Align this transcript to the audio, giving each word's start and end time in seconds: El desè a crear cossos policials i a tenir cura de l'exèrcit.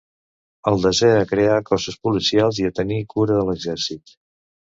El 0.69 0.79
desè 0.85 1.09
a 1.17 1.27
crear 1.31 1.59
cossos 1.67 1.99
policials 2.07 2.61
i 2.63 2.67
a 2.69 2.73
tenir 2.79 2.99
cura 3.15 3.35
de 3.41 3.43
l'exèrcit. 3.51 4.17